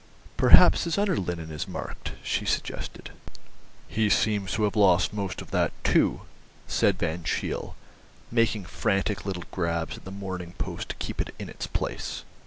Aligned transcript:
"Perhaps 0.35 0.85
his 0.85 0.97
underlinen 0.97 1.51
is 1.51 1.67
marked," 1.67 2.13
she 2.23 2.43
suggested. 2.43 3.11
"He 3.87 4.09
seems 4.09 4.53
to 4.53 4.63
have 4.63 4.75
lost 4.75 5.13
most 5.13 5.43
of 5.43 5.51
that, 5.51 5.73
too," 5.83 6.21
said 6.65 6.97
Van 6.97 7.23
Cheele, 7.23 7.75
making 8.31 8.65
frantic 8.65 9.27
little 9.27 9.43
grabs 9.51 9.97
at 9.97 10.05
the 10.05 10.09
Morning 10.11 10.53
Post 10.57 10.89
to 10.89 10.95
keep 10.95 11.21
it 11.21 11.35
in 11.37 11.49
its 11.49 11.67
place. 11.67 12.23